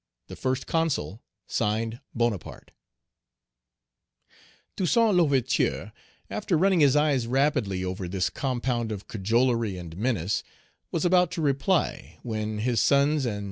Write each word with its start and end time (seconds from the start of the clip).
"The 0.29 0.35
First 0.35 0.65
Consul, 0.65 1.21
(Signed) 1.45 1.99
"BONAPARTE." 2.15 2.71
Page 4.75 4.95
176 4.95 4.95
Toussaint 4.95 5.15
L'Ouverture, 5.15 5.93
after 6.31 6.57
running 6.57 6.79
his 6.79 6.95
eyes 6.95 7.27
rapidly 7.27 7.83
over 7.83 8.07
this 8.07 8.31
compound 8.31 8.91
of 8.91 9.07
cajolery 9.07 9.77
and 9.77 9.95
menace, 9.95 10.41
was 10.91 11.05
about 11.05 11.29
to 11.33 11.43
reply, 11.43 12.17
when 12.23 12.57
his 12.57 12.81
sons 12.81 13.27
and 13.27 13.35
M. 13.35 13.39